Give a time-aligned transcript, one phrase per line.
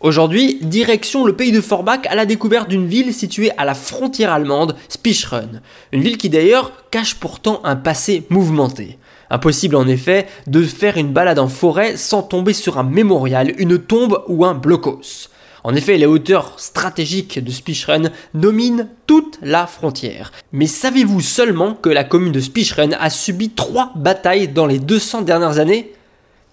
[0.00, 4.32] Aujourd'hui, direction le pays de Forbach à la découverte d'une ville située à la frontière
[4.32, 5.60] allemande, Spicheren.
[5.90, 8.96] Une ville qui d'ailleurs cache pourtant un passé mouvementé.
[9.28, 13.76] Impossible en effet de faire une balade en forêt sans tomber sur un mémorial, une
[13.76, 15.30] tombe ou un blocos.
[15.64, 20.30] En effet, les hauteurs stratégiques de Spicheren dominent toute la frontière.
[20.52, 25.22] Mais savez-vous seulement que la commune de Spicheren a subi trois batailles dans les 200
[25.22, 25.92] dernières années?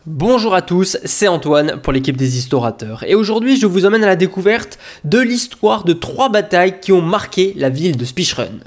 [0.08, 4.08] Bonjour à tous, c'est Antoine pour l'équipe des Historateurs et aujourd'hui je vous emmène à
[4.08, 8.60] la découverte de l'histoire de trois batailles qui ont marqué la ville de Spicheren.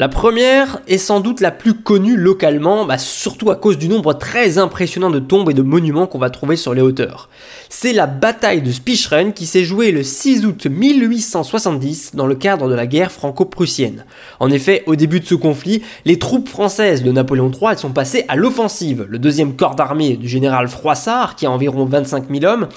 [0.00, 4.14] La première est sans doute la plus connue localement, bah, surtout à cause du nombre
[4.14, 7.28] très impressionnant de tombes et de monuments qu'on va trouver sur les hauteurs.
[7.68, 12.70] C'est la bataille de Spicheren qui s'est jouée le 6 août 1870 dans le cadre
[12.70, 14.06] de la guerre franco-prussienne.
[14.38, 18.24] En effet, au début de ce conflit, les troupes françaises de Napoléon III sont passées
[18.28, 19.04] à l'offensive.
[19.06, 22.68] Le deuxième corps d'armée du général Froissart, qui a environ 25 000 hommes,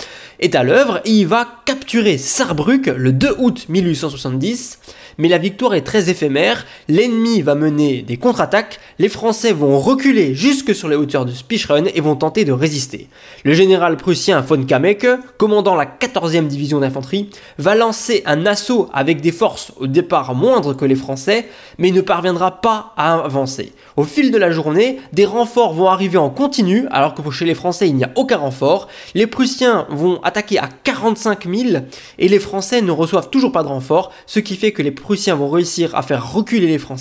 [0.42, 4.80] est à l'œuvre et il va capturer Saarbrück le 2 août 1870
[5.18, 6.66] mais la victoire est très éphémère,
[7.14, 11.88] l'ennemi va mener des contre-attaques, les Français vont reculer jusque sur les hauteurs de Spicheren
[11.94, 13.08] et vont tenter de résister.
[13.44, 19.22] Le général prussien von Kameke, commandant la 14e division d'infanterie, va lancer un assaut avec
[19.22, 21.48] des forces au départ moindres que les Français,
[21.78, 23.74] mais ne parviendra pas à avancer.
[23.96, 27.56] Au fil de la journée, des renforts vont arriver en continu, alors que chez les
[27.56, 28.88] Français il n'y a aucun renfort.
[29.14, 31.84] Les Prussiens vont attaquer à 45 000
[32.18, 35.36] et les Français ne reçoivent toujours pas de renfort, ce qui fait que les Prussiens
[35.36, 36.93] vont réussir à faire reculer les Français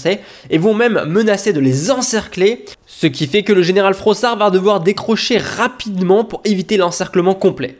[0.51, 4.51] et vont même menacer de les encercler, ce qui fait que le général Frossard va
[4.51, 7.79] devoir décrocher rapidement pour éviter l'encerclement complet.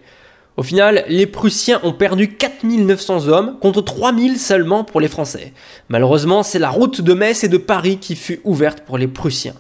[0.57, 5.53] Au final, les Prussiens ont perdu 4900 hommes contre 3000 seulement pour les Français.
[5.89, 9.55] Malheureusement, c'est la route de Metz et de Paris qui fut ouverte pour les Prussiens.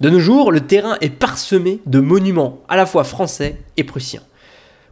[0.00, 4.22] De nos jours, le terrain est parsemé de monuments à la fois français et prussiens.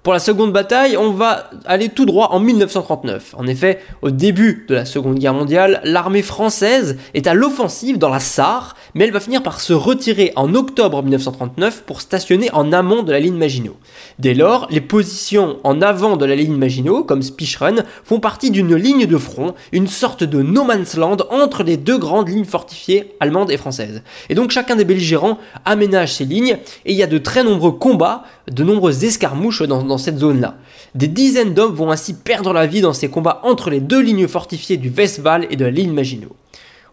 [0.02, 3.34] Pour la seconde bataille, on va aller tout droit en 1939.
[3.36, 8.08] En effet, au début de la Seconde Guerre mondiale, l'armée française est à l'offensive dans
[8.08, 12.72] la Sarre, mais elle va finir par se retirer en octobre 1939 pour stationner en
[12.72, 13.76] amont de la ligne Maginot.
[14.18, 18.74] Dès lors, les positions en avant de la ligne Maginot, comme Spicheren, font partie d'une
[18.76, 23.12] ligne de front, une sorte de no man's land entre les deux grandes lignes fortifiées
[23.20, 24.02] allemandes et françaises.
[24.30, 26.56] Et donc chacun des belligérants aménage ses lignes,
[26.86, 30.54] et il y a de très nombreux combats, de nombreuses escarmouches dans dans cette zone-là.
[30.94, 34.26] Des dizaines d'hommes vont ainsi perdre la vie dans ces combats entre les deux lignes
[34.26, 36.34] fortifiées du Westwall et de la ligne Maginot.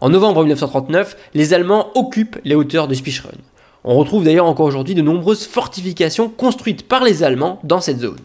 [0.00, 3.38] En novembre 1939, les Allemands occupent les hauteurs de Spicheren.
[3.84, 8.18] On retrouve d'ailleurs encore aujourd'hui de nombreuses fortifications construites par les Allemands dans cette zone.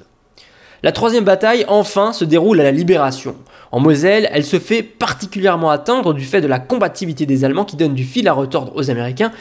[0.83, 3.35] La troisième bataille, enfin, se déroule à la Libération.
[3.71, 7.77] En Moselle, elle se fait particulièrement atteindre du fait de la combativité des Allemands qui
[7.77, 9.31] donnent du fil à retordre aux Américains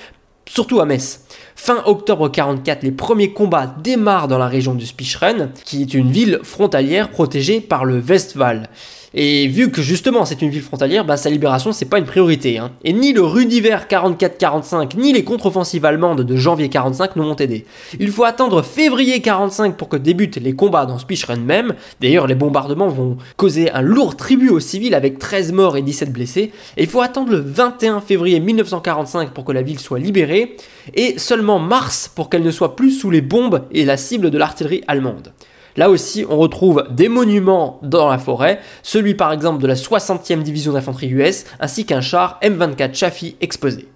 [0.47, 1.21] surtout à Metz.
[1.55, 6.11] Fin octobre 44, les premiers combats démarrent dans la région de Spicheren, qui est une
[6.11, 8.69] ville frontalière protégée par le Westwall.
[9.15, 12.59] Et vu que justement c'est une ville frontalière, bah, sa libération c'est pas une priorité.
[12.59, 12.73] Hein.
[12.85, 17.67] Et ni le Rudiver 44-45 ni les contre-offensives allemandes de janvier 45 ne m'ont aidé.
[18.01, 21.75] Il faut attendre février 45 pour que débutent les combats dans Spicheren même.
[22.01, 26.13] D'ailleurs les bombardements vont causer un lourd tribut aux civils avec 13 morts et 17
[26.13, 26.53] blessés.
[26.77, 30.57] Et il faut attendre le 21 février 1945 pour que la ville soit libérée.
[30.95, 34.39] Et seulement mars pour qu'elle ne soit plus sous les bombes et la cible de
[34.39, 35.33] l'artillerie allemande.
[35.77, 40.43] Là aussi, on retrouve des monuments dans la forêt, celui par exemple de la 60e
[40.43, 43.89] division d'infanterie US, ainsi qu'un char M24 Chaffee exposé.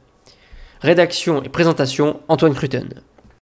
[0.81, 2.89] Rédaction et présentation, Antoine Cruten.